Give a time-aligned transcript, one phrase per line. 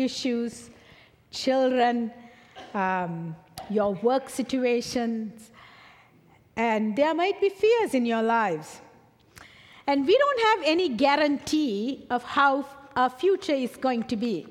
[0.00, 0.70] issues,
[1.30, 2.12] children,
[2.74, 3.36] um,
[3.68, 5.50] your work situations,
[6.56, 8.80] and there might be fears in your lives.
[9.86, 12.66] And we don't have any guarantee of how
[12.96, 14.46] our future is going to be.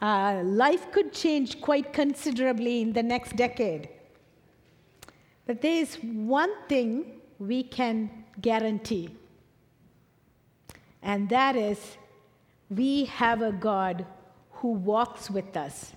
[0.00, 3.88] Uh, life could change quite considerably in the next decade.
[5.46, 8.10] But there is one thing we can
[8.40, 9.10] guarantee,
[11.02, 11.96] and that is
[12.68, 14.04] we have a God
[14.66, 15.92] who walks with us.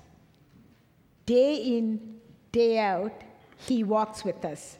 [1.25, 2.19] Day in,
[2.51, 3.23] day out,
[3.57, 4.77] He walks with us.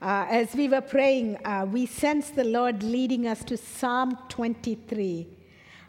[0.00, 5.26] Uh, as we were praying, uh, we sensed the Lord leading us to Psalm 23.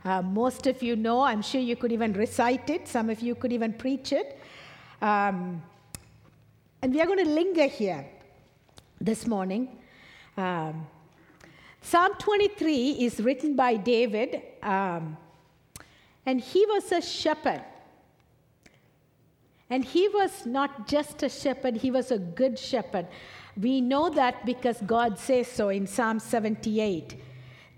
[0.03, 3.35] Uh, most of you know, I'm sure you could even recite it, some of you
[3.35, 4.39] could even preach it.
[5.03, 5.61] Um,
[6.81, 8.07] and we are going to linger here
[8.99, 9.77] this morning.
[10.35, 10.87] Um,
[11.79, 15.15] Psalm 23 is written by David, um,
[16.25, 17.63] and he was a shepherd.
[19.69, 23.07] And he was not just a shepherd, he was a good shepherd.
[23.55, 27.15] We know that because God says so in Psalm 78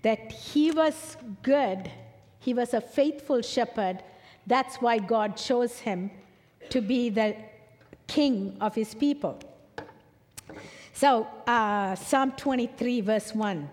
[0.02, 1.90] that he was good,
[2.40, 4.02] he was a faithful shepherd.
[4.46, 6.10] That's why God chose him
[6.70, 7.36] to be the
[8.06, 9.38] king of his people.
[10.92, 13.68] So, uh, Psalm 23, verse 1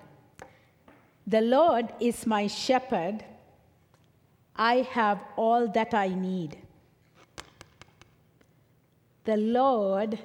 [1.27, 3.23] The Lord is my shepherd,
[4.55, 6.57] I have all that I need.
[9.23, 10.17] The Lord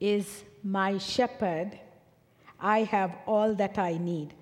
[0.00, 1.78] is my shepherd,
[2.60, 4.34] I have all that I need.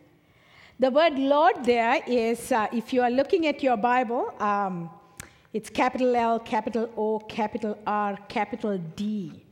[0.78, 4.90] The word Lord there is, uh, if you are looking at your Bible, um,
[5.52, 9.44] it's capital L, capital O, capital R, capital D.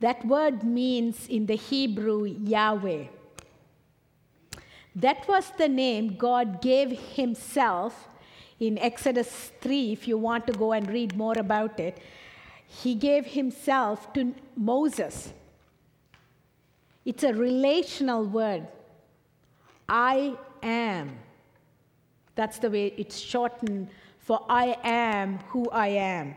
[0.00, 3.04] That word means in the Hebrew Yahweh.
[4.96, 8.08] That was the name God gave Himself
[8.66, 11.98] in Exodus 3, if you want to go and read more about it
[12.80, 15.32] he gave himself to Moses.
[17.04, 18.66] It's a relational word.
[19.88, 21.18] I am.
[22.34, 26.36] That's the way it's shortened for I am who I am.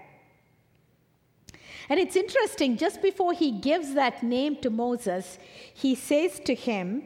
[1.88, 5.38] And it's interesting, just before he gives that name to Moses,
[5.74, 7.04] he says to him,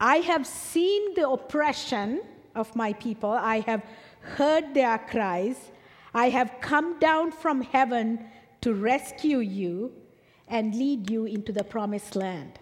[0.00, 2.22] I have seen the oppression
[2.54, 3.84] of my people, I have
[4.20, 5.70] heard their cries.
[6.14, 8.24] I have come down from heaven
[8.62, 9.92] to rescue you
[10.48, 12.58] and lead you into the promised land.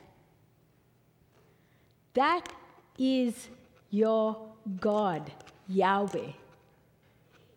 [2.15, 2.49] That
[2.99, 3.49] is
[3.91, 5.33] your God,
[5.69, 6.33] Yahweh.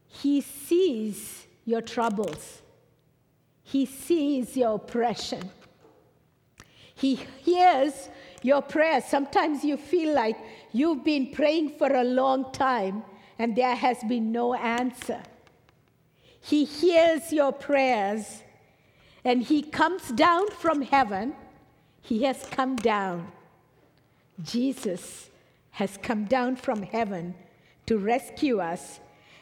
[0.08, 2.62] He sees your troubles,
[3.64, 5.50] He sees your oppression.
[6.94, 8.10] He hears
[8.44, 9.06] your prayers.
[9.06, 10.38] Sometimes you feel like
[10.72, 13.04] you've been praying for a long time
[13.38, 15.22] and there has been no answer.
[16.40, 18.44] He hears your prayers
[19.24, 21.36] and He comes down from heaven.
[22.02, 23.32] He has come down.
[24.42, 25.30] Jesus
[25.72, 27.36] has come down from heaven
[27.86, 29.00] to rescue us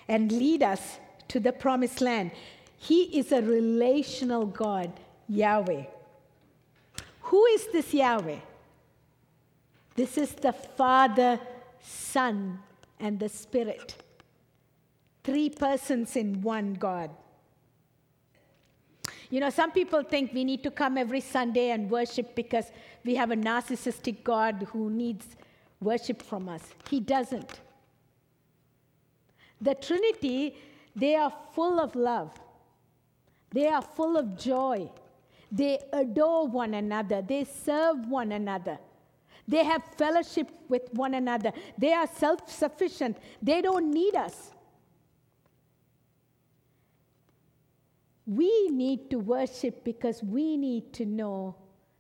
[0.08, 1.00] and lead us
[1.30, 2.31] to the promised land.
[2.78, 4.92] He is a relational God,
[5.28, 5.84] Yahweh.
[7.22, 8.40] Who is this Yahweh?
[10.00, 11.38] This is the Father,
[11.82, 12.58] Son,
[13.02, 13.96] and the Spirit
[15.26, 17.10] three persons in one God.
[19.30, 22.72] You know, some people think we need to come every Sunday and worship because
[23.04, 25.36] we have a narcissistic God who needs
[25.82, 26.64] worship from us.
[26.90, 27.60] He doesn't.
[29.60, 30.56] The Trinity,
[30.96, 32.31] they are full of love,
[33.52, 34.90] they are full of joy.
[35.52, 38.80] They adore one another, they serve one another.
[39.50, 41.52] They have fellowship with one another.
[41.76, 43.18] They are self sufficient.
[43.42, 44.52] They don't need us.
[48.28, 51.56] We need to worship because we need to know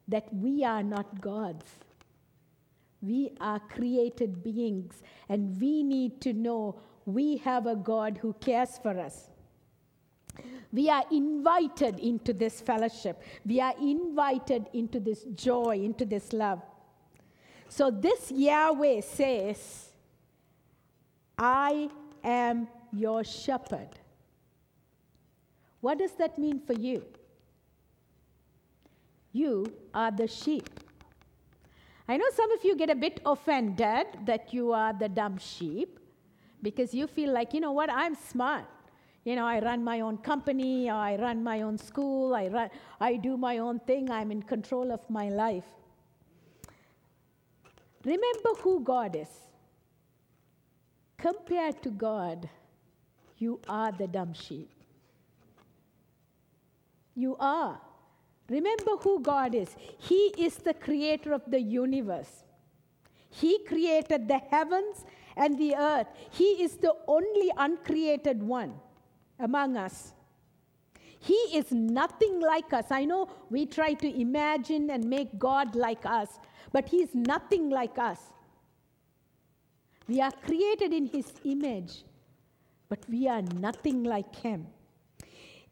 [0.07, 1.65] that we are not gods.
[3.01, 8.77] We are created beings, and we need to know we have a God who cares
[8.77, 9.29] for us.
[10.71, 13.23] We are invited into this fellowship.
[13.43, 16.61] We are invited into this joy, into this love.
[17.69, 19.89] So, this Yahweh says,
[21.37, 21.89] I
[22.23, 23.89] am your shepherd.
[25.79, 27.05] What does that mean for you?
[29.31, 30.67] You are the sheep.
[32.07, 35.99] I know some of you get a bit offended that you are the dumb sheep
[36.63, 38.65] because you feel like, you know what, I'm smart.
[39.25, 42.69] You know, I run my own company, I run my own school, I, run,
[42.99, 45.67] I do my own thing, I'm in control of my life.
[48.03, 49.27] Remember who God is.
[51.17, 52.49] Compared to God,
[53.37, 54.69] you are the dumb sheep.
[57.15, 57.79] You are.
[58.49, 59.75] Remember who God is.
[59.97, 62.43] He is the creator of the universe.
[63.29, 65.05] He created the heavens
[65.35, 66.07] and the earth.
[66.31, 68.73] He is the only uncreated one
[69.39, 70.13] among us.
[71.19, 72.85] He is nothing like us.
[72.89, 76.39] I know we try to imagine and make God like us,
[76.71, 78.19] but He is nothing like us.
[80.07, 82.03] We are created in His image,
[82.87, 84.67] but we are nothing like Him.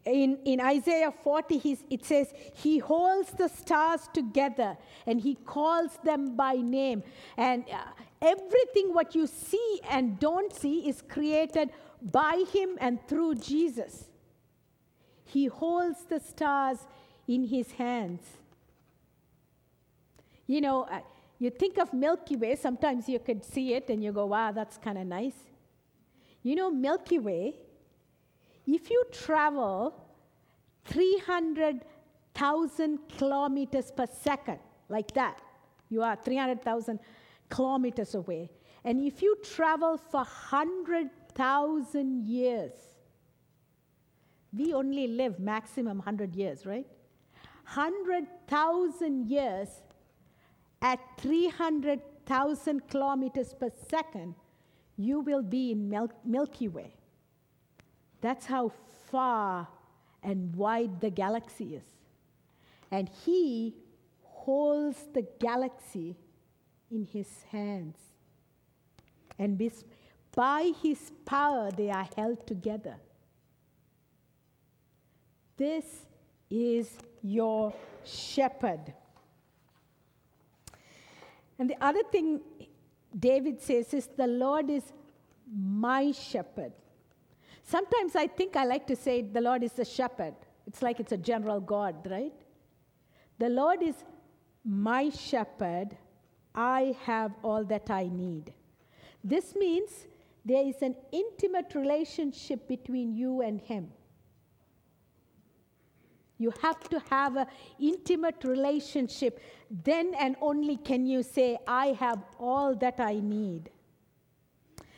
[0.04, 6.36] In, in Isaiah 40, it says, He holds the stars together and He calls them
[6.36, 7.02] by name.
[7.36, 7.78] And uh,
[8.22, 14.08] everything what you see and don't see is created by Him and through Jesus.
[15.24, 16.78] He holds the stars
[17.26, 18.20] in His hands.
[20.48, 21.02] You know, uh,
[21.38, 24.76] you think of Milky Way, sometimes you could see it and you go, wow, that's
[24.76, 25.36] kind of nice.
[26.42, 27.60] You know, Milky Way
[28.68, 29.94] if you travel
[30.84, 34.58] 300,000 kilometers per second,
[34.90, 35.40] like that,
[35.88, 37.00] you are 300,000
[37.48, 38.50] kilometers away.
[38.84, 42.74] And if you travel for 100,000 years,
[44.52, 46.86] we only live maximum 100 years, right?
[47.72, 49.68] 100,000 years
[50.80, 54.34] at 300,000 kilometers per second,
[54.96, 56.94] you will be in Mil- Milky Way.
[58.20, 58.72] That's how
[59.10, 59.68] far
[60.22, 61.84] and wide the galaxy is.
[62.90, 63.74] And he
[64.22, 66.16] holds the galaxy
[66.90, 67.96] in his hands.
[69.38, 69.60] And
[70.34, 72.96] by his power, they are held together.
[75.56, 76.06] This
[76.50, 76.90] is
[77.22, 77.72] your
[78.04, 78.94] shepherd.
[81.58, 82.40] And the other thing
[83.18, 84.92] David says is, The Lord is
[85.52, 86.72] my shepherd.
[87.64, 90.34] Sometimes I think I like to say the Lord is the shepherd.
[90.66, 92.32] It's like it's a general God, right?
[93.38, 93.94] The Lord is
[94.64, 95.96] my shepherd.
[96.54, 98.52] I have all that I need.
[99.22, 100.06] This means
[100.44, 103.90] there is an intimate relationship between you and Him.
[106.38, 107.46] You have to have an
[107.80, 109.40] intimate relationship.
[109.84, 113.70] Then and only can you say, I have all that I need.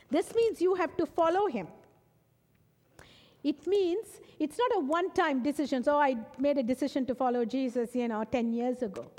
[0.09, 1.67] This means you have to follow Him.
[3.43, 4.05] It means
[4.39, 5.83] it's not a one time decision.
[5.83, 9.09] So I made a decision to follow Jesus, you know, 10 years ago.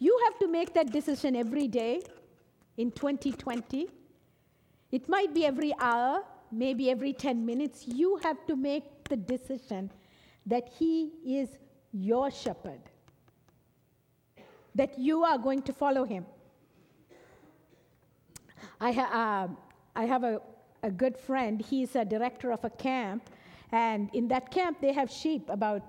[0.00, 2.02] You have to make that decision every day
[2.76, 3.88] in 2020.
[4.90, 7.86] It might be every hour, maybe every 10 minutes.
[7.86, 9.90] You have to make the decision
[10.46, 11.50] that He is
[12.02, 12.80] your shepherd,
[14.74, 16.26] that you are going to follow Him.
[18.80, 20.40] I, ha- uh, I have a,
[20.82, 23.28] a good friend, he's a director of a camp
[23.72, 25.82] and in that camp, they have sheep, about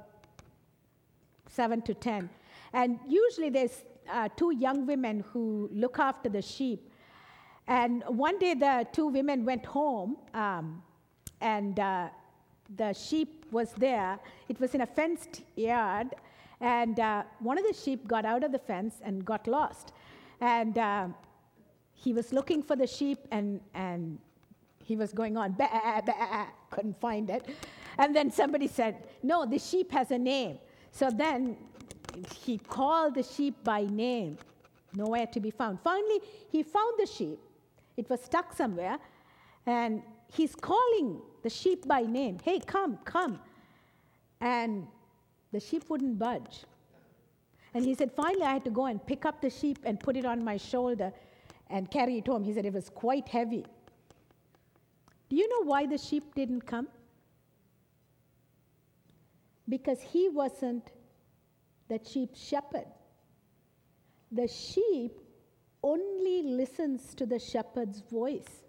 [1.47, 2.29] seven to ten.
[2.73, 6.91] And usually there's uh, two young women who look after the sheep.
[7.67, 10.81] And one day the two women went home, um,
[11.39, 12.09] and uh,
[12.75, 14.19] the sheep was there.
[14.47, 16.09] It was in a fenced yard,
[16.61, 19.93] and uh, one of the sheep got out of the fence and got lost.
[20.41, 21.07] And uh,
[21.93, 24.19] he was looking for the sheep, and, and
[24.83, 27.47] he was going on, bah, bah, couldn't find it.
[27.97, 30.59] And then somebody said, No, the sheep has a name.
[30.91, 31.57] So then
[32.35, 34.37] he called the sheep by name,
[34.93, 35.79] nowhere to be found.
[35.81, 36.19] Finally,
[36.51, 37.39] he found the sheep.
[37.97, 38.97] It was stuck somewhere.
[39.65, 40.01] And
[40.33, 43.39] he's calling the sheep by name Hey, come, come.
[44.41, 44.87] And
[45.51, 46.63] the sheep wouldn't budge.
[47.73, 50.15] And he said, Finally, I had to go and pick up the sheep and put
[50.17, 51.11] it on my shoulder
[51.69, 52.43] and carry it home.
[52.43, 53.65] He said it was quite heavy.
[55.29, 56.87] Do you know why the sheep didn't come?
[59.67, 60.91] Because he wasn't
[61.87, 62.87] the sheep shepherd.
[64.31, 65.19] The sheep
[65.83, 68.63] only listens to the shepherd's voice.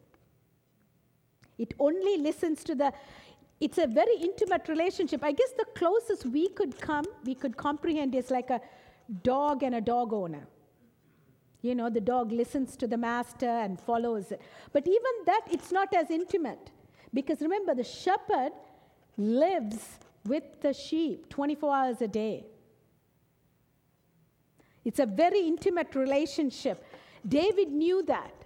[1.61, 2.91] It only listens to the,
[3.61, 5.23] it's a very intimate relationship.
[5.23, 8.63] I guess the closest we could come, we could comprehend is like a
[9.23, 10.47] dog and a dog owner.
[11.61, 14.41] You know, the dog listens to the master and follows it.
[14.73, 16.71] But even that, it's not as intimate.
[17.13, 18.53] Because remember, the shepherd
[19.19, 22.47] lives with the sheep 24 hours a day.
[24.83, 26.83] It's a very intimate relationship.
[27.29, 28.40] David knew that.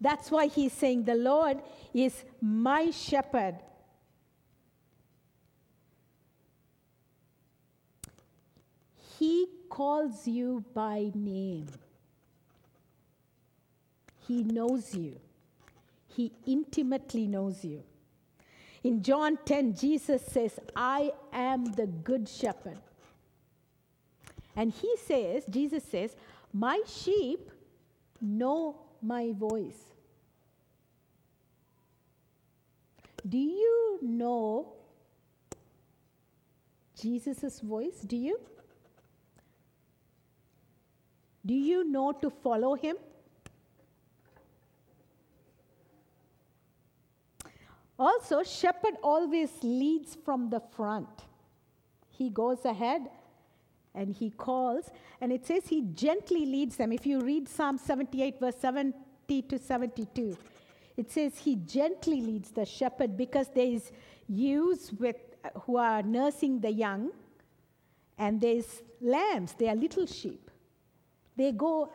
[0.00, 1.58] That's why he's saying, The Lord
[1.92, 3.56] is my shepherd.
[9.18, 11.68] He calls you by name.
[14.26, 15.20] He knows you.
[16.08, 17.82] He intimately knows you.
[18.82, 22.78] In John 10, Jesus says, I am the good shepherd.
[24.56, 26.16] And he says, Jesus says,
[26.52, 27.50] My sheep
[28.20, 29.89] know my voice.
[33.28, 34.74] Do you know
[37.00, 38.00] Jesus' voice?
[38.06, 38.40] Do you?
[41.44, 42.96] Do you know to follow him?
[47.98, 51.08] Also, shepherd always leads from the front.
[52.08, 53.02] He goes ahead
[53.94, 56.92] and he calls, and it says he gently leads them.
[56.92, 60.36] If you read Psalm 78, verse 70 to 72,
[61.00, 63.90] it says he gently leads the shepherd because there is
[64.28, 65.16] ewes with,
[65.62, 67.10] who are nursing the young,
[68.18, 70.50] and there's lambs, they are little sheep.
[71.36, 71.90] They go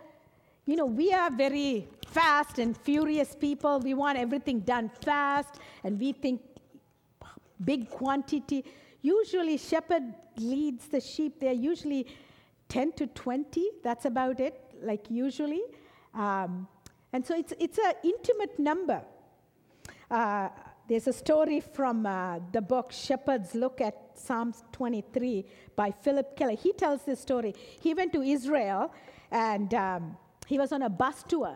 [0.65, 3.79] you know, we are very fast and furious people.
[3.79, 6.41] We want everything done fast, and we think
[7.63, 8.65] big quantity.
[9.01, 11.39] Usually, shepherd leads the sheep.
[11.39, 12.07] They're usually
[12.69, 13.69] 10 to 20.
[13.83, 15.62] That's about it, like usually.
[16.15, 16.67] Um,
[17.15, 19.01] and so it's, it's an intimate number.
[20.12, 20.50] Uh,
[20.89, 25.45] there's a story from uh, the book Shepherds Look at Psalms 23
[25.77, 26.57] by Phillip Keller.
[26.57, 27.55] He tells this story.
[27.79, 28.93] He went to Israel
[29.31, 31.55] and um, he was on a bus tour,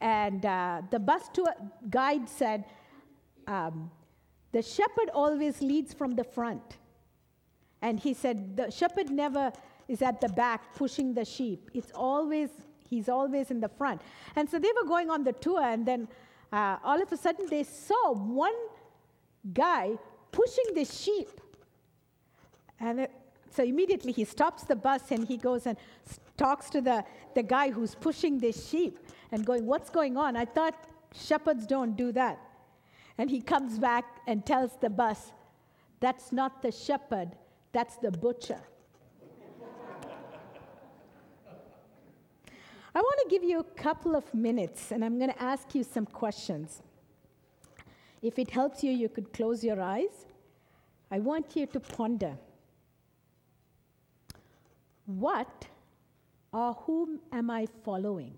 [0.00, 1.54] and uh, the bus tour
[1.88, 2.64] guide said,
[3.46, 3.92] um,
[4.50, 6.78] The shepherd always leads from the front.
[7.82, 9.52] And he said, The shepherd never
[9.86, 11.70] is at the back pushing the sheep.
[11.72, 12.50] It's always,
[12.88, 14.00] he's always in the front.
[14.36, 16.08] And so they were going on the tour, and then
[16.52, 18.54] uh, all of a sudden they saw one
[19.52, 19.96] guy
[20.32, 21.28] pushing the sheep.
[22.80, 23.12] And it,
[23.50, 25.76] so immediately he stops the bus and he goes and
[26.36, 27.04] talks to the,
[27.34, 28.98] the guy who's pushing this sheep
[29.32, 30.36] and going, What's going on?
[30.36, 30.74] I thought
[31.14, 32.38] shepherds don't do that.
[33.16, 35.32] And he comes back and tells the bus,
[36.00, 37.30] That's not the shepherd,
[37.72, 38.60] that's the butcher.
[42.94, 45.84] I want to give you a couple of minutes and I'm going to ask you
[45.84, 46.82] some questions.
[48.22, 50.26] If it helps you, you could close your eyes.
[51.10, 52.36] I want you to ponder
[55.06, 55.66] what
[56.52, 58.34] or whom am I following?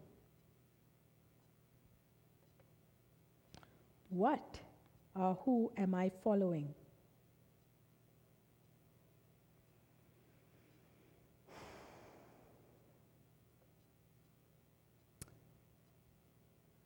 [4.09, 4.61] What
[5.15, 6.75] or who am I following?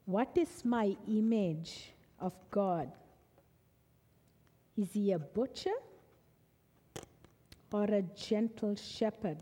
[0.07, 2.93] What is my image of God?
[4.77, 5.79] Is he a butcher
[7.73, 9.39] or a gentle shepherd?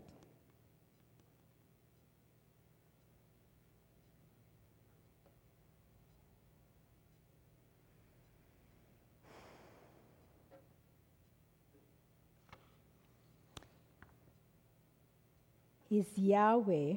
[15.97, 16.95] is Yahweh,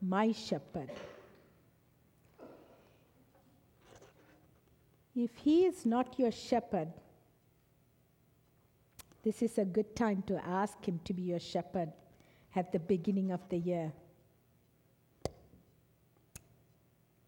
[0.00, 0.90] my shepherd.
[5.16, 6.88] If he is not your shepherd,
[9.24, 11.90] this is a good time to ask him to be your shepherd
[12.54, 13.92] at the beginning of the year.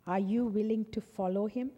[0.07, 1.71] Are you willing to follow him?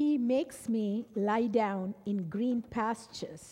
[0.00, 3.44] He makes me lie down in green pastures.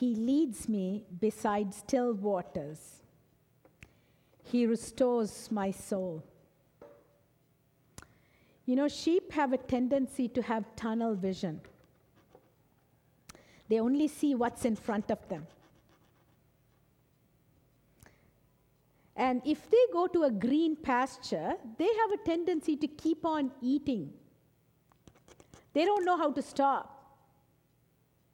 [0.00, 3.02] He leads me beside still waters.
[4.42, 6.24] He restores my soul.
[8.64, 11.60] You know, sheep have a tendency to have tunnel vision.
[13.68, 15.46] They only see what's in front of them.
[19.16, 23.52] And if they go to a green pasture, they have a tendency to keep on
[23.60, 24.14] eating
[25.74, 26.90] they don't know how to stop.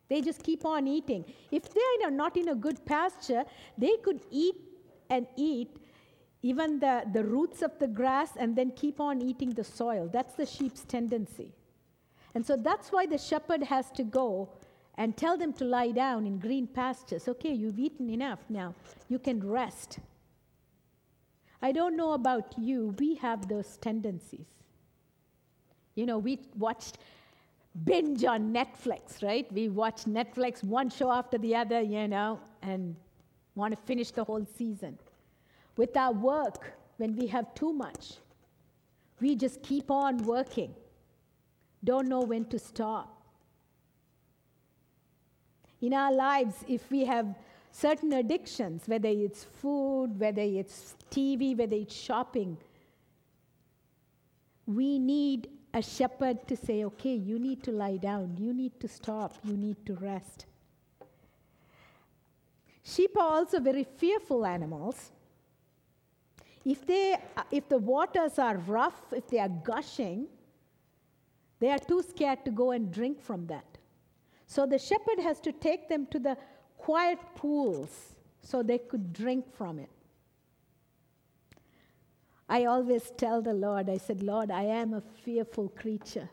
[0.08, 1.24] They just keep on eating.
[1.50, 3.44] If they are not in a good pasture,
[3.78, 4.56] they could eat
[5.08, 5.76] and eat
[6.42, 10.08] even the, the roots of the grass and then keep on eating the soil.
[10.12, 11.52] That's the sheep's tendency.
[12.34, 14.50] And so that's why the shepherd has to go
[14.96, 17.28] and tell them to lie down in green pastures.
[17.28, 18.74] Okay, you've eaten enough now.
[19.08, 19.98] You can rest.
[21.62, 24.46] I don't know about you, we have those tendencies.
[25.94, 26.98] You know, we watched
[27.84, 29.50] binge on Netflix, right?
[29.52, 32.96] We watch Netflix one show after the other, you know, and
[33.54, 34.98] want to finish the whole season.
[35.76, 38.18] With our work, when we have too much.
[39.20, 40.74] We just keep on working,
[41.82, 43.22] don't know when to stop.
[45.80, 47.34] In our lives, if we have
[47.72, 52.58] certain addictions, whether it's food, whether it's TV, whether it's shopping,
[54.66, 58.88] we need a shepherd to say, okay, you need to lie down, you need to
[58.88, 60.46] stop, you need to rest.
[62.82, 65.12] Sheep are also very fearful animals.
[66.64, 70.26] If, they, uh, if the waters are rough, if they are gushing,
[71.60, 73.78] they are too scared to go and drink from that.
[74.46, 76.36] So the shepherd has to take them to the
[76.76, 79.90] quiet pools so they could drink from it.
[82.50, 86.28] I always tell the Lord, I said, Lord, I am a fearful creature.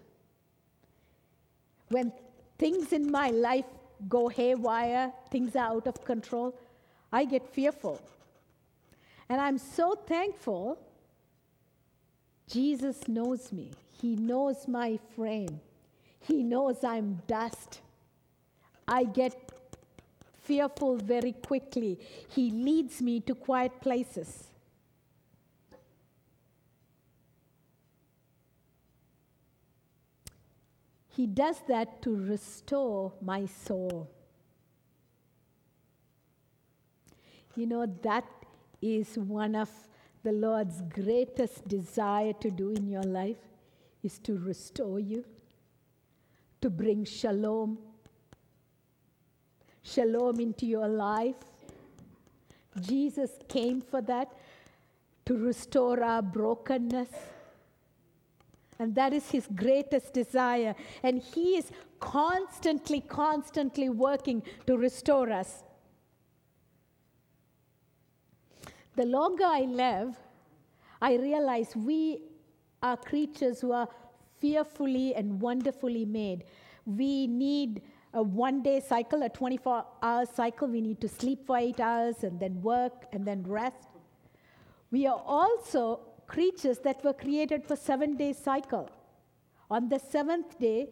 [1.90, 2.12] When
[2.58, 3.66] things in my life
[4.10, 6.60] go haywire, things are out of control,
[7.14, 8.02] I get fearful.
[9.30, 10.80] And I'm so thankful
[12.48, 13.72] Jesus knows me.
[14.02, 15.60] He knows my frame.
[16.22, 17.82] He knows I'm dust.
[18.88, 19.36] I get
[20.42, 22.00] fearful very quickly.
[22.30, 24.48] He leads me to quiet places.
[31.18, 34.08] He does that to restore my soul.
[37.56, 38.24] You know, that
[38.84, 39.68] is one of
[40.22, 43.40] the Lord's greatest desire to do in your life
[44.04, 45.26] is to restore you,
[46.62, 47.80] to bring shalom.
[49.82, 51.38] Shalom into your life.
[52.80, 54.32] Jesus came for that,
[55.26, 57.10] to restore our brokenness
[58.80, 60.76] and that is his greatest desire.
[61.04, 65.64] And he is constantly, constantly working to restore us.
[68.96, 70.16] The longer I live,
[71.02, 72.22] I realize we
[72.82, 73.88] are creatures who are
[74.40, 76.46] fearfully and wonderfully made.
[76.86, 77.82] We need
[78.14, 80.68] a one day cycle, a 24 hour cycle.
[80.68, 83.88] We need to sleep for eight hours and then work and then rest.
[84.90, 88.90] We are also creatures that were created for seven day cycle.
[89.72, 90.88] On the seventh day,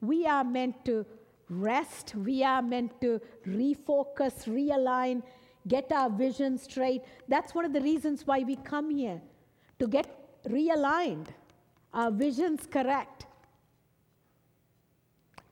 [0.00, 1.06] we are meant to
[1.48, 5.22] rest, we are meant to refocus, realign,
[5.68, 7.02] get our vision straight.
[7.28, 9.20] That's one of the reasons why we come here
[9.78, 10.06] to get
[10.46, 11.28] realigned,
[11.92, 13.26] our visions correct.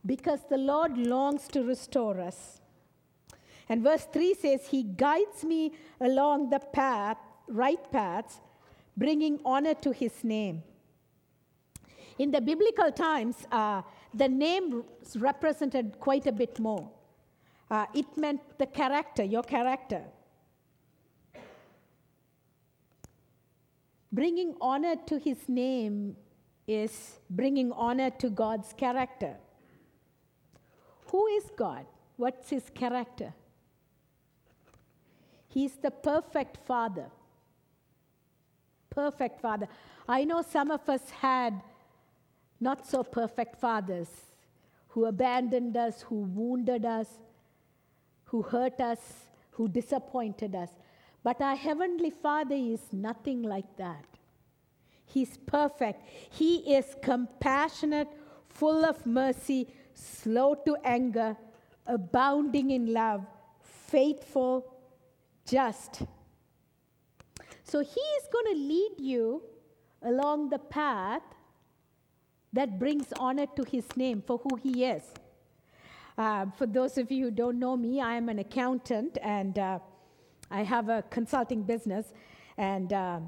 [0.04, 2.60] Because the Lord longs to restore us.
[3.68, 8.40] And verse 3 says, He guides me along the path, right paths,
[9.00, 10.62] bringing honor to his name.
[12.18, 13.80] In the biblical times, uh,
[14.12, 14.84] the name
[15.16, 16.86] represented quite a bit more.
[17.70, 20.02] Uh, it meant the character, your character.
[24.12, 26.16] Bringing honor to his name
[26.68, 29.34] is bringing honor to God's character.
[31.10, 31.86] Who is God?
[32.18, 33.32] What's his character?
[35.48, 37.06] He's the perfect Father
[38.90, 39.68] perfect father.
[40.09, 41.61] I know some of us had
[42.61, 44.09] not so perfect fathers
[44.88, 47.07] who abandoned us, who wounded us,
[48.24, 48.98] who hurt us,
[49.53, 50.70] who disappointed us.
[51.22, 54.05] But our Heavenly Father is nothing like that.
[55.07, 56.09] He's perfect.
[56.31, 58.09] He is compassionate,
[58.48, 61.37] full of mercy, slow to anger,
[61.87, 63.26] abounding in love,
[63.61, 64.72] faithful,
[65.46, 66.03] just.
[67.70, 69.42] So he is going to lead you
[70.02, 71.22] along the path
[72.52, 75.04] that brings honor to his name for who he is.
[76.18, 79.78] Uh, for those of you who don't know me, I am an accountant and uh,
[80.50, 82.12] I have a consulting business.
[82.56, 83.20] And uh,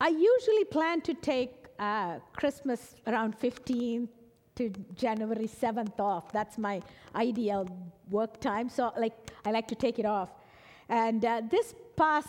[0.00, 4.08] I usually plan to take uh, Christmas around 15th
[4.54, 6.30] to January 7th off.
[6.30, 6.80] That's my
[7.16, 7.68] ideal
[8.08, 8.68] work time.
[8.68, 10.28] So, like, I like to take it off.
[10.88, 12.28] And uh, this past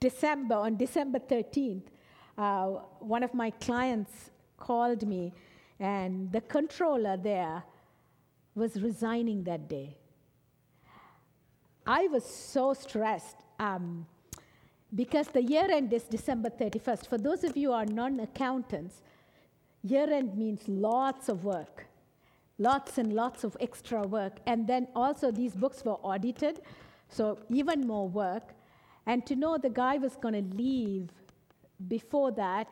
[0.00, 1.82] December, on December 13th,
[2.36, 2.66] uh,
[3.00, 5.32] one of my clients called me,
[5.80, 7.62] and the controller there
[8.54, 9.96] was resigning that day.
[11.86, 14.06] I was so stressed um,
[14.94, 17.06] because the year end is December 31st.
[17.06, 19.02] For those of you who are non accountants,
[19.82, 21.86] year end means lots of work,
[22.58, 24.38] lots and lots of extra work.
[24.46, 26.60] And then also, these books were audited,
[27.08, 28.54] so even more work.
[29.08, 31.08] And to know the guy was going to leave
[31.88, 32.68] before that,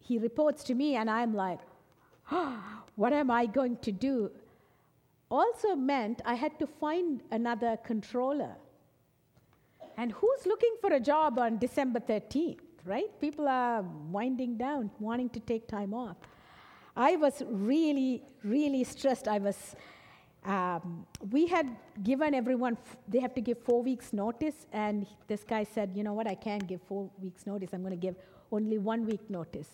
[0.00, 1.60] he reports to me, and I'm like,
[2.32, 2.58] oh,
[2.96, 4.30] what am I going to do?
[5.30, 8.56] Also meant I had to find another controller.
[9.96, 13.20] And who's looking for a job on December 13th, right?
[13.20, 16.16] People are winding down, wanting to take time off.
[16.96, 19.28] I was really, really stressed.
[19.28, 19.76] I was,
[20.44, 25.64] um, we had given everyone, they have to give four weeks' notice, and this guy
[25.64, 27.70] said, you know what, I can't give four weeks' notice.
[27.72, 28.16] I'm going to give
[28.50, 29.68] only one week notice.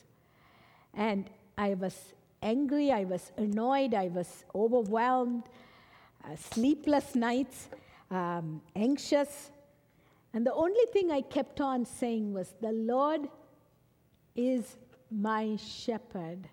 [0.94, 5.44] And I was angry, I was annoyed, I was overwhelmed,
[6.24, 7.68] uh, sleepless nights,
[8.10, 9.50] um, anxious.
[10.34, 13.28] And the only thing I kept on saying was, The Lord
[14.34, 14.76] is
[15.10, 16.48] my shepherd.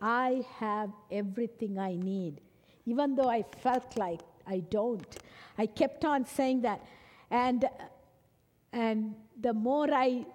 [0.00, 2.40] I have everything I need.
[2.86, 5.16] Even though I felt like I don't,
[5.58, 6.84] I kept on saying that.
[7.30, 7.68] And,
[8.72, 10.26] and the more I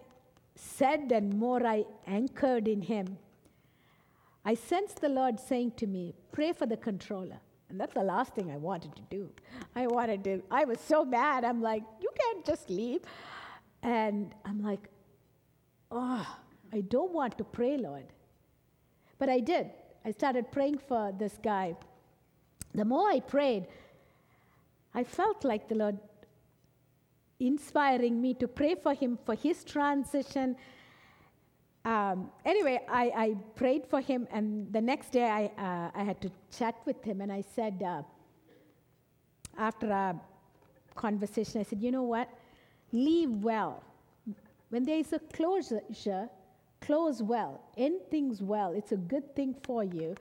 [0.56, 3.18] said and more I anchored in Him,
[4.46, 7.40] I sensed the Lord saying to me, Pray for the controller.
[7.70, 9.30] And that's the last thing I wanted to do.
[9.76, 11.44] I wanted to, I was so mad.
[11.44, 13.02] I'm like, You can't just leave.
[13.84, 14.88] And I'm like,
[15.92, 16.26] Oh,
[16.72, 18.06] I don't want to pray, Lord.
[19.20, 19.72] But I did.
[20.06, 21.76] I started praying for this guy.
[22.78, 23.66] The more I prayed,
[24.94, 25.98] I felt like the Lord
[27.40, 30.56] inspiring me to pray for him for his transition.
[31.84, 36.22] Um, anyway, I, I, prayed for him, and the next day I, uh, I had
[36.22, 38.04] to chat with him, and I said, uh,
[39.58, 40.16] after a
[40.94, 42.30] conversation, I said, You know what?
[42.92, 43.84] Leave well.
[44.70, 45.82] When there is a closure,
[46.82, 48.74] close well, end things well.
[48.74, 50.16] It's a good thing for you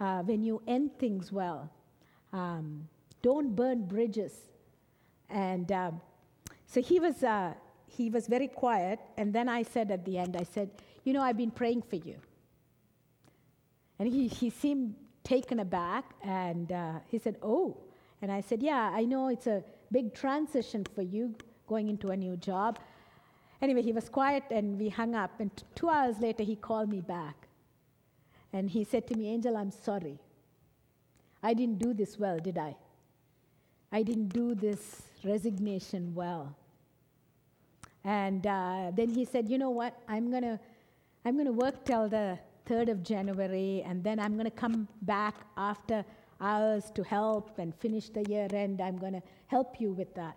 [0.00, 1.70] uh, when you end things well.
[2.32, 2.88] Um,
[3.22, 4.32] don't burn bridges.
[5.30, 6.00] And um,
[6.66, 7.54] so he was, uh,
[7.86, 9.00] he was very quiet.
[9.16, 10.70] And then I said at the end, I said,
[11.04, 12.16] You know, I've been praying for you.
[13.98, 16.14] And he, he seemed taken aback.
[16.22, 17.76] And uh, he said, Oh.
[18.20, 19.62] And I said, Yeah, I know it's a
[19.92, 21.34] big transition for you
[21.66, 22.78] going into a new job.
[23.60, 25.40] Anyway, he was quiet and we hung up.
[25.40, 27.48] And t- two hours later, he called me back.
[28.52, 30.18] And he said to me, Angel, I'm sorry.
[31.42, 32.76] I didn't do this well, did I?
[33.92, 36.54] I didn't do this resignation well.
[38.04, 39.98] And uh, then he said, You know what?
[40.08, 40.58] I'm going to
[41.24, 44.88] I'm going to work till the 3rd of January, and then I'm going to come
[45.02, 46.04] back after
[46.40, 48.80] hours to help and finish the year end.
[48.80, 50.36] I'm going to help you with that.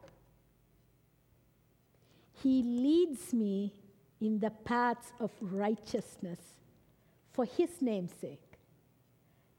[2.41, 3.73] He leads me
[4.19, 6.39] in the paths of righteousness
[7.33, 8.39] for His name's sake.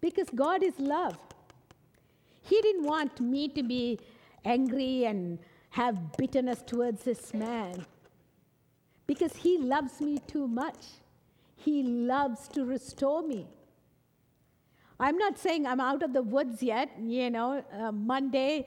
[0.00, 1.16] Because God is love.
[2.42, 3.98] He didn't want me to be
[4.44, 5.38] angry and
[5.70, 7.86] have bitterness towards this man
[9.06, 10.84] because he loves me too much.
[11.56, 13.46] He loves to restore me.
[14.98, 16.90] I'm not saying I'm out of the woods yet.
[17.00, 18.66] You know, uh, Monday,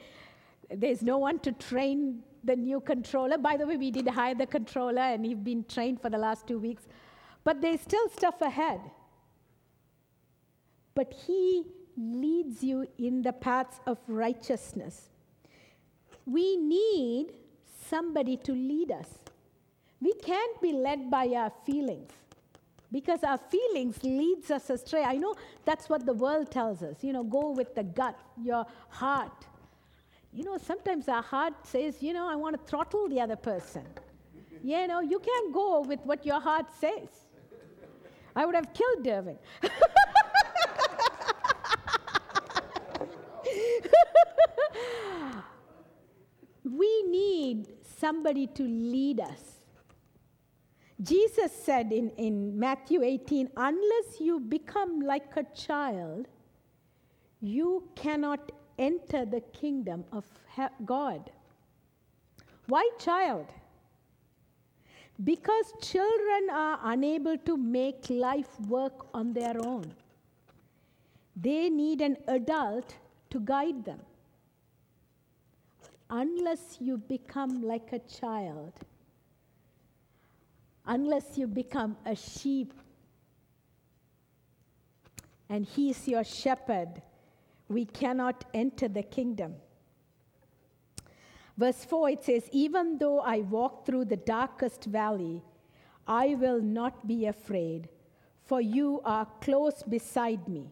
[0.69, 3.38] there's no one to train the new controller.
[3.38, 6.47] By the way, we did hire the controller and he's been trained for the last
[6.47, 6.88] two weeks.
[7.43, 8.81] But there's still stuff ahead.
[10.93, 11.65] But he
[11.97, 15.10] leads you in the paths of righteousness.
[16.25, 17.34] We need
[17.89, 19.10] somebody to lead us.
[20.01, 22.12] We can't be led by our feelings
[22.91, 25.03] because our feelings leads us astray.
[25.03, 27.03] I know that's what the world tells us.
[27.03, 29.45] You know, go with the gut, your heart.
[30.34, 33.84] You know, sometimes our heart says, you know, I want to throttle the other person.
[34.63, 37.10] You know, you can't go with what your heart says.
[38.36, 39.38] I would have killed Derwin.
[46.63, 47.67] we need
[47.99, 49.55] somebody to lead us.
[51.01, 56.27] Jesus said in, in Matthew 18, unless you become like a child,
[57.41, 60.25] you cannot enter the kingdom of
[60.85, 61.29] God.
[62.67, 63.47] Why child?
[65.23, 69.93] Because children are unable to make life work on their own.
[71.35, 72.95] They need an adult
[73.29, 73.99] to guide them.
[76.09, 78.73] Unless you become like a child,
[80.85, 82.73] unless you become a sheep
[85.49, 87.01] and he's your shepherd,
[87.67, 89.55] we cannot enter the kingdom.
[91.57, 95.41] Verse 4 it says, Even though I walk through the darkest valley,
[96.07, 97.89] I will not be afraid,
[98.43, 100.67] for you are close beside me.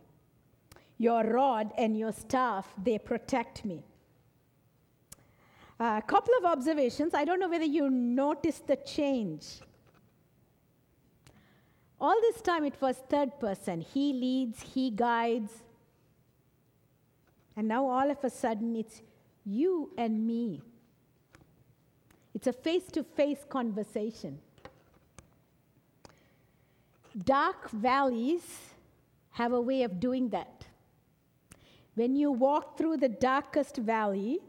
[1.03, 3.83] Your rod and your staff, they protect me.
[5.77, 7.13] A couple of observations.
[7.13, 9.59] I don't know whether you noticed the change.
[11.99, 13.81] All this time it was third person.
[13.81, 15.51] He leads, he guides.
[17.57, 19.01] And now all of a sudden it's
[19.43, 20.61] you and me.
[22.33, 24.39] It's a face to face conversation.
[27.25, 28.45] Dark valleys
[29.31, 30.65] have a way of doing that.
[31.95, 34.39] When you walk through the darkest valley,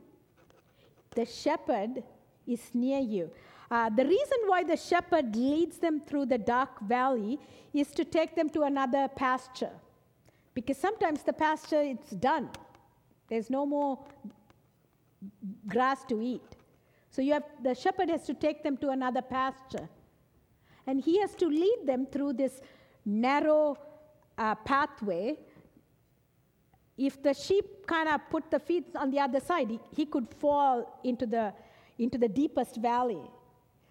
[1.15, 2.03] the shepherd
[2.47, 3.31] is near you.
[3.71, 7.39] Uh, the reason why the shepherd leads them through the dark valley
[7.73, 9.73] is to take them to another pasture.
[10.55, 12.51] Because sometimes the pasture it's done.
[13.29, 13.99] There's no more
[15.67, 16.57] grass to eat.
[17.11, 19.89] So you have the shepherd has to take them to another pasture.
[20.87, 22.61] And he has to lead them through this
[23.05, 23.79] narrow
[24.37, 25.39] uh, pathway.
[26.97, 30.29] If the sheep kind of put the feet on the other side, he, he could
[30.39, 31.53] fall into the,
[31.99, 33.23] into the deepest valley.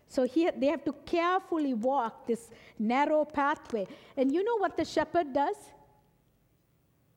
[0.08, 3.88] So here they have to carefully walk this narrow pathway.
[4.16, 5.56] And you know what the shepherd does?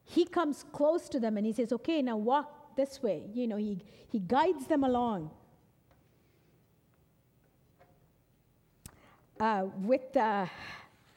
[0.05, 3.25] He comes close to them and he says, Okay, now walk this way.
[3.35, 5.31] You know, he, he guides them along.
[9.39, 10.47] Uh, with uh,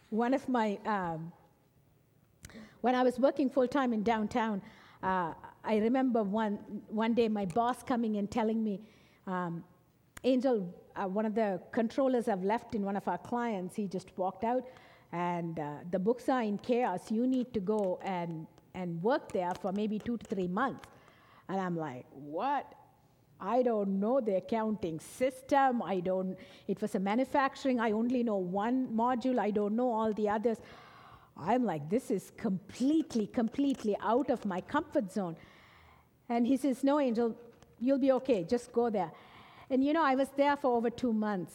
[0.09, 1.31] one of my, um,
[2.81, 4.61] when I was working full time in downtown,
[5.03, 8.81] uh, I remember one, one day my boss coming and telling me,
[9.27, 9.63] um,
[10.23, 13.75] Angel, uh, one of the controllers have left in one of our clients.
[13.75, 14.67] He just walked out,
[15.13, 17.09] and uh, the books are in chaos.
[17.09, 20.87] You need to go and, and work there for maybe two to three months.
[21.47, 22.73] And I'm like, what?
[23.41, 25.81] I don't know the accounting system.
[25.81, 26.37] I don't,
[26.67, 27.79] it was a manufacturing.
[27.79, 29.39] I only know one module.
[29.39, 30.57] I don't know all the others.
[31.41, 35.35] I'm like, this is completely, completely out of my comfort zone.
[36.27, 37.35] And he says, No, Angel,
[37.79, 38.43] you'll be okay.
[38.43, 39.11] Just go there.
[39.69, 41.53] And you know, I was there for over two months.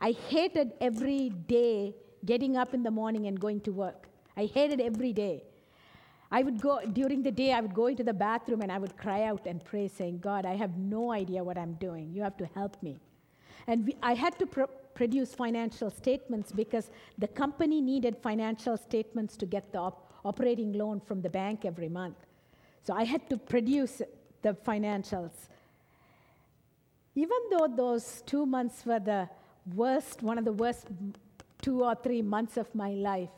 [0.00, 4.08] I hated every day getting up in the morning and going to work.
[4.36, 5.44] I hated every day.
[6.30, 8.96] I would go, during the day, I would go into the bathroom and I would
[8.96, 12.12] cry out and pray, saying, God, I have no idea what I'm doing.
[12.12, 12.98] You have to help me.
[13.66, 19.36] And we, I had to pro- produce financial statements because the company needed financial statements
[19.36, 22.16] to get the op- operating loan from the bank every month.
[22.82, 24.00] So I had to produce
[24.42, 25.48] the financials.
[27.14, 29.28] Even though those two months were the
[29.74, 30.88] worst, one of the worst
[31.62, 33.30] two or three months of my life,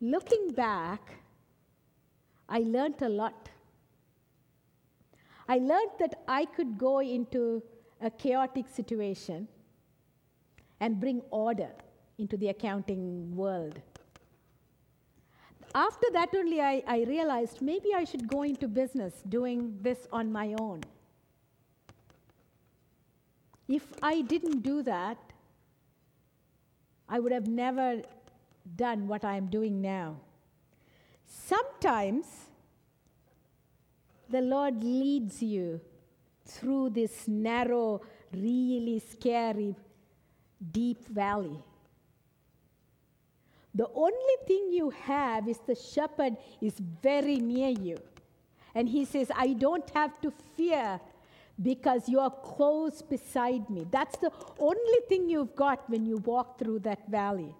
[0.00, 1.14] looking back,
[2.48, 3.48] I learned a lot.
[5.48, 7.62] I learned that I could go into
[8.00, 9.48] a chaotic situation
[10.80, 11.70] and bring order
[12.18, 13.80] into the accounting world.
[15.74, 20.32] After that, only I, I realized maybe I should go into business doing this on
[20.32, 20.82] my own.
[23.68, 25.18] If I didn't do that,
[27.08, 28.02] I would have never
[28.76, 30.16] done what I am doing now.
[31.26, 32.26] Sometimes
[34.28, 35.80] the Lord leads you
[36.46, 38.00] through this narrow,
[38.32, 39.74] really scary,
[40.72, 41.62] deep valley.
[43.74, 47.98] The only thing you have is the shepherd is very near you.
[48.74, 51.00] And he says, I don't have to fear
[51.60, 53.86] because you are close beside me.
[53.90, 57.54] That's the only thing you've got when you walk through that valley.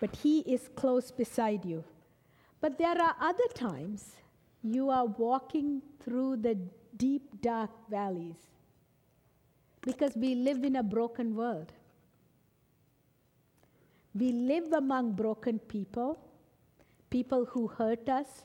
[0.00, 1.84] But He is close beside you.
[2.60, 4.12] But there are other times
[4.62, 6.58] you are walking through the
[6.96, 8.53] deep, dark valleys
[9.84, 11.72] because we live in a broken world.
[14.14, 16.18] We live among broken people,
[17.10, 18.44] people who hurt us,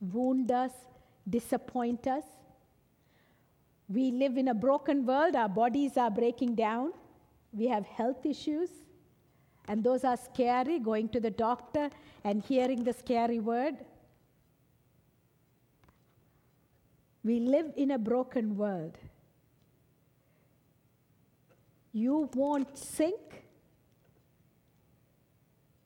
[0.00, 0.72] wound us,
[1.28, 2.24] disappoint us.
[3.88, 6.92] We live in a broken world, our bodies are breaking down,
[7.52, 8.68] we have health issues,
[9.66, 11.88] and those are scary, going to the doctor
[12.22, 13.76] and hearing the scary word.
[17.24, 18.98] We live in a broken world.
[21.92, 23.44] You won't sink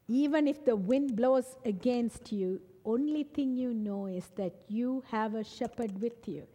[0.08, 2.60] even if the wind blows against you.
[2.84, 6.46] Only thing you know is that you have a shepherd with you.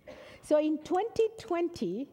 [0.43, 2.07] So in 2020,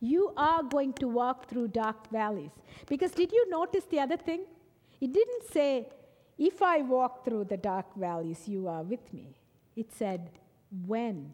[0.00, 2.50] you are going to walk through dark valleys.
[2.86, 4.44] Because did you notice the other thing?
[5.00, 5.88] It didn't say,
[6.36, 9.34] if I walk through the dark valleys, you are with me.
[9.74, 10.30] It said,
[10.86, 11.32] when.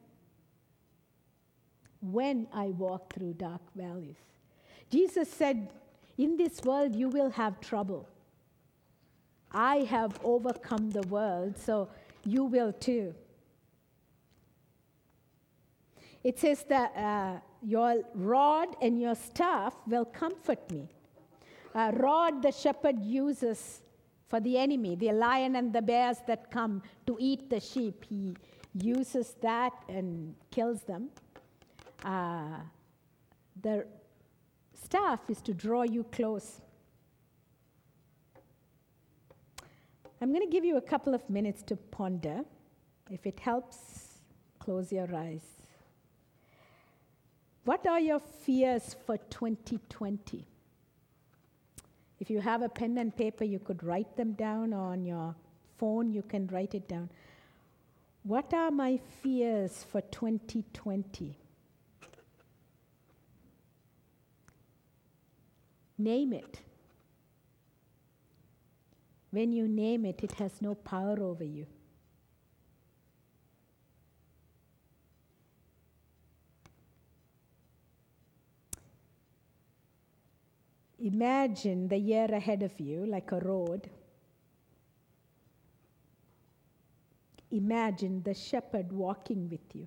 [2.00, 4.18] When I walk through dark valleys.
[4.92, 5.72] Jesus said,
[6.18, 8.06] in this world you will have trouble.
[9.50, 11.88] I have overcome the world, so
[12.24, 13.14] you will too.
[16.22, 20.88] It says that uh, your rod and your staff will comfort me.
[21.74, 23.80] Uh, rod the shepherd uses
[24.28, 28.04] for the enemy, the lion and the bears that come to eat the sheep.
[28.08, 28.36] He
[28.74, 31.08] uses that and kills them.
[32.04, 32.60] Uh,
[33.60, 33.86] the
[34.84, 36.60] staff is to draw you close.
[40.20, 42.42] I'm going to give you a couple of minutes to ponder.
[43.10, 44.20] If it helps,
[44.58, 45.42] close your eyes.
[47.64, 50.46] What are your fears for 2020?
[52.20, 55.34] If you have a pen and paper, you could write them down, or on your
[55.78, 57.10] phone, you can write it down.
[58.22, 61.36] What are my fears for 2020?
[66.02, 66.60] Name it.
[69.30, 71.66] When you name it, it has no power over you.
[80.98, 83.88] Imagine the year ahead of you like a road.
[87.52, 89.86] Imagine the shepherd walking with you.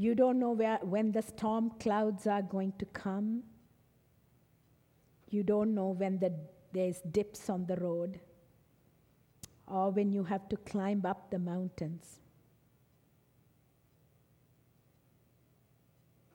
[0.00, 3.42] You don't know where, when the storm clouds are going to come.
[5.28, 6.32] You don't know when the,
[6.72, 8.20] there's dips on the road
[9.66, 12.20] or when you have to climb up the mountains.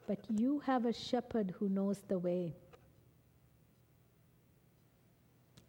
[0.08, 2.58] But you have a shepherd who knows the way.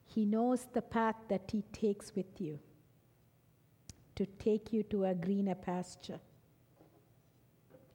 [0.04, 2.58] He knows the path that he takes with you
[4.16, 6.18] to take you to a greener pasture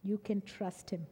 [0.03, 1.05] you can trust Him.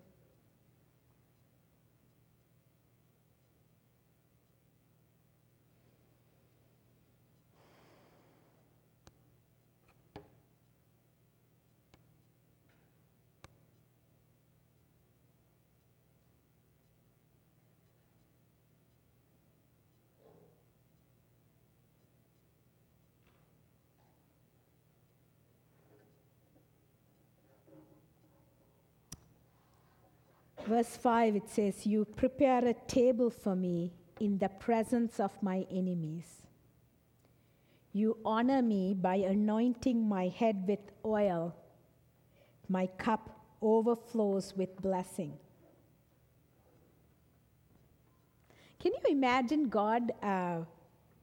[30.67, 35.65] Verse 5, it says, You prepare a table for me in the presence of my
[35.71, 36.25] enemies.
[37.93, 41.55] You honor me by anointing my head with oil.
[42.69, 45.33] My cup overflows with blessing.
[48.79, 50.59] Can you imagine God uh,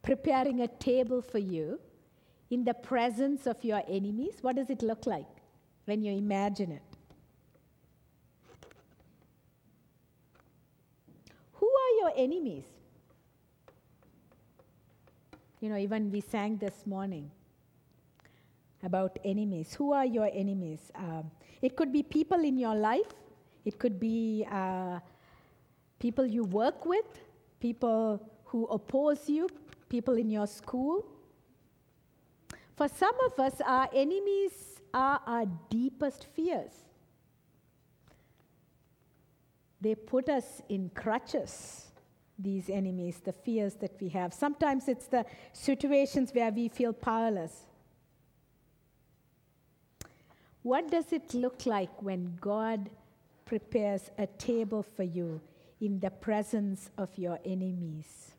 [0.03, 1.79] preparing a table for you
[2.51, 4.39] in the presence of your enemies?
[4.41, 5.29] What does it look like
[5.85, 6.94] when you imagine it?
[12.05, 12.65] Your enemies?
[15.61, 17.31] You know, even we sang this morning
[18.83, 19.73] about enemies.
[19.75, 20.91] Who are your enemies?
[20.95, 21.31] Um,
[21.63, 23.15] it could be people in your life,
[23.65, 25.01] it could be uh,
[25.99, 27.07] people you work with,
[27.61, 29.49] people who oppose you,
[29.89, 31.07] people in your school.
[32.77, 34.53] For some of us, our enemies
[34.93, 36.73] are our deepest fears.
[39.81, 41.94] They put us in crutches
[42.39, 44.35] these enemies, the fears that we have.
[44.35, 47.67] Sometimes it's the situations where we feel powerless.
[50.63, 52.91] What does it look like when God
[53.45, 55.41] prepares a table for you
[55.81, 58.33] in the presence of your enemies?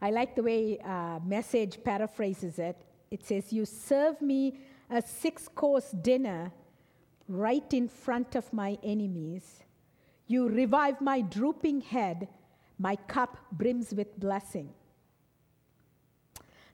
[0.00, 2.76] I like the way uh, Message paraphrases it.
[3.10, 4.58] It says, You serve me
[4.90, 6.52] a six course dinner
[7.28, 9.62] right in front of my enemies
[10.28, 12.28] you revive my drooping head,
[12.78, 14.70] my cup brims with blessing.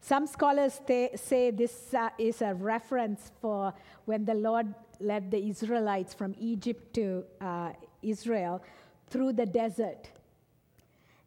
[0.01, 0.81] Some scholars
[1.15, 3.73] say this uh, is a reference for
[4.05, 7.71] when the Lord led the Israelites from Egypt to uh,
[8.03, 8.63] Israel
[9.09, 10.11] through the desert.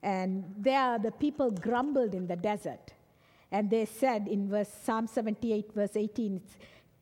[0.03, 2.93] And there the people grumbled in the desert.
[3.51, 6.41] And they said in verse Psalm 78, verse 18,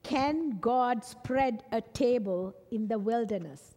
[0.04, 3.75] Can God spread a table in the wilderness?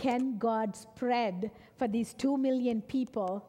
[0.00, 3.46] Can God spread for these two million people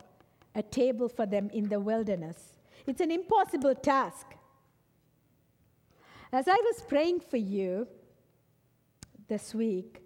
[0.54, 2.54] a table for them in the wilderness?
[2.86, 4.28] It's an impossible task.
[6.34, 7.88] As I was praying for you
[9.30, 10.02] this week,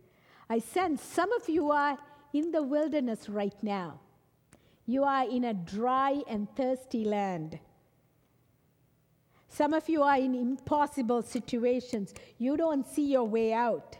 [0.47, 1.97] I sense some of you are
[2.31, 3.99] in the wilderness right now.
[4.85, 7.57] You are in a dry and thirsty land.
[9.49, 12.13] Some of you are in impossible situations.
[12.37, 13.97] You don't see your way out.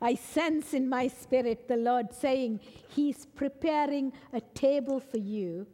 [0.00, 2.60] I sense in my spirit the Lord saying,
[2.94, 5.66] He's preparing a table for you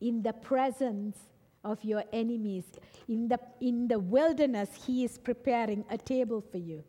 [0.00, 1.16] in the presence
[1.64, 2.64] of your enemies.
[3.08, 6.84] In the, in the wilderness, He is preparing a table for you.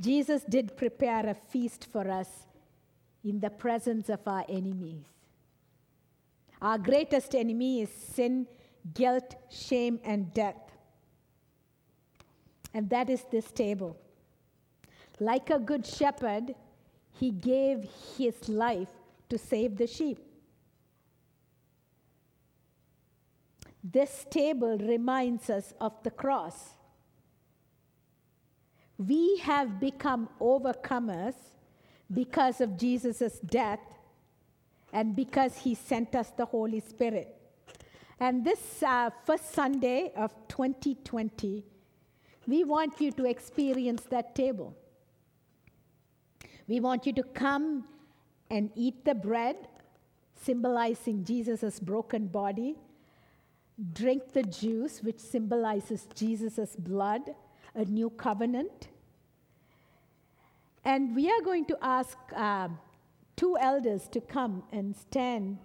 [0.00, 2.28] Jesus did prepare a feast for us
[3.24, 5.04] in the presence of our enemies.
[6.60, 8.46] Our greatest enemy is sin,
[8.94, 10.72] guilt, shame, and death.
[12.74, 13.96] And that is this table.
[15.22, 16.54] Like a good shepherd,
[17.20, 18.88] he gave his life
[19.28, 20.18] to save the sheep.
[23.84, 26.74] This table reminds us of the cross.
[28.98, 31.34] We have become overcomers
[32.12, 33.84] because of Jesus' death
[34.92, 37.28] and because he sent us the Holy Spirit.
[38.18, 41.64] And this uh, first Sunday of 2020,
[42.48, 44.76] we want you to experience that table.
[46.68, 47.84] We want you to come
[48.50, 49.56] and eat the bread,
[50.34, 52.76] symbolizing Jesus' broken body,
[53.92, 57.22] drink the juice, which symbolizes Jesus' blood,
[57.74, 58.88] a new covenant.
[60.84, 62.68] And we are going to ask uh,
[63.36, 65.58] two elders to come and stand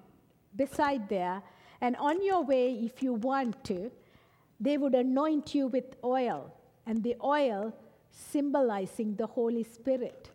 [0.56, 1.42] beside there.
[1.82, 3.92] And on your way, if you want to,
[4.60, 6.52] they would anoint you with oil,
[6.86, 7.74] and the oil
[8.10, 10.32] symbolizing the Holy Spirit.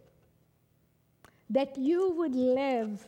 [1.53, 3.07] That you would live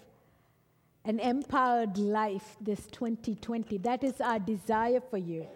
[1.06, 3.78] an empowered life this 2020.
[3.78, 5.46] That is our desire for you.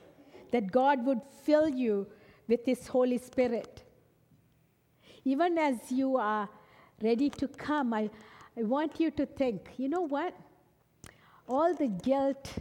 [0.53, 2.07] That God would fill you
[2.47, 3.83] with His Holy Spirit.
[5.25, 6.49] Even as you are
[7.03, 8.09] ready to come, I,
[8.57, 10.35] I want you to think you know what?
[11.47, 12.55] All the guilt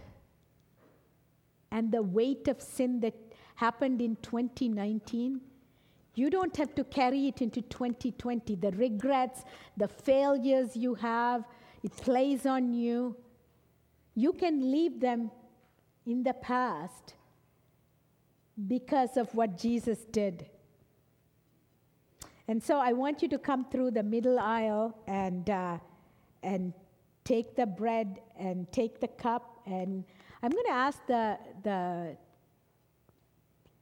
[1.71, 3.15] and the weight of sin that
[3.55, 5.39] happened in 2019,
[6.18, 8.55] you don't have to carry it into 2020.
[8.55, 9.43] The regrets,
[9.78, 11.43] the failures you have,
[11.84, 13.15] it plays on you.
[14.15, 15.30] You can leave them
[16.07, 17.13] in the past
[18.68, 20.47] because of what Jesus did.
[22.47, 25.78] And so I want you to come through the middle aisle and, uh,
[26.41, 26.74] and
[27.26, 29.61] take the bread and take the cup.
[29.68, 30.03] And
[30.41, 32.18] I'm going to ask the, the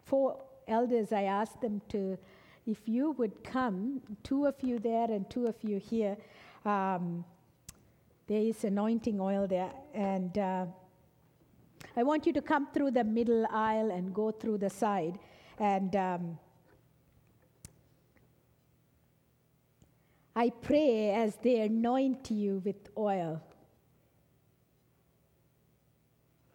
[0.04, 2.18] four elders, I asked them to,
[2.66, 6.18] if you would come, two of you there and two of you here.
[6.66, 7.26] Um,
[8.28, 9.72] there is anointing oil there.
[9.94, 10.66] And uh,
[11.96, 15.20] I want you to come through the middle aisle and go through the side.
[15.60, 16.40] And um,
[20.36, 23.42] I pray as they anoint you with oil,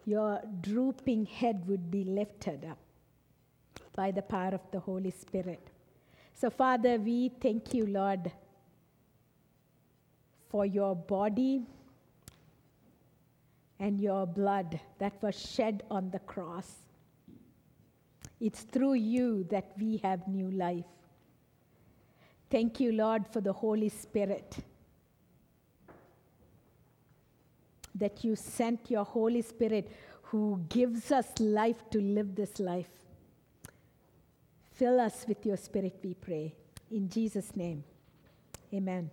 [0.05, 2.79] your drooping head would be lifted up
[3.95, 5.71] by the power of the Holy Spirit.
[6.35, 8.31] So, Father, we thank you, Lord,
[10.49, 11.63] for your body
[13.79, 16.71] and your blood that was shed on the cross.
[18.41, 20.85] It's through you that we have new life.
[22.51, 24.57] Thank you, Lord, for the Holy Spirit.
[27.95, 29.91] That you sent your Holy Spirit
[30.23, 33.00] who gives us life to live this life.
[34.81, 36.55] Fill us with your Spirit, we pray.
[36.91, 37.85] In Jesus' name,
[38.73, 39.11] amen.